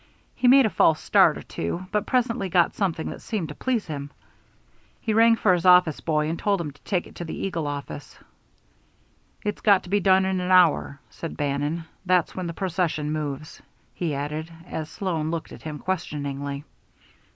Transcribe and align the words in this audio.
He 0.35 0.47
made 0.47 0.65
a 0.65 0.69
false 0.71 0.99
start 0.99 1.37
or 1.37 1.43
two, 1.43 1.85
but 1.91 2.07
presently 2.07 2.49
got 2.49 2.73
something 2.73 3.11
that 3.11 3.21
seemed 3.21 3.49
to 3.49 3.53
please 3.53 3.85
him. 3.85 4.09
He 4.99 5.13
rang 5.13 5.35
for 5.35 5.53
his 5.53 5.63
office 5.63 5.99
boy, 6.01 6.27
and 6.27 6.39
told 6.39 6.59
him 6.59 6.71
to 6.71 6.81
take 6.81 7.05
it 7.05 7.13
to 7.17 7.23
the 7.23 7.35
Eagle 7.37 7.67
office. 7.67 8.17
"It's 9.45 9.61
got 9.61 9.83
to 9.83 9.89
be 9.91 9.99
done 9.99 10.25
in 10.25 10.41
an 10.41 10.49
hour," 10.49 10.99
said 11.11 11.37
Bannon. 11.37 11.83
"That's 12.03 12.33
when 12.35 12.47
the 12.47 12.53
procession 12.55 13.11
moves," 13.11 13.61
he 13.93 14.15
added; 14.15 14.51
as 14.65 14.89
Sloan 14.89 15.29
looked 15.29 15.51
at 15.51 15.61
him 15.61 15.77
questioningly. 15.77 16.63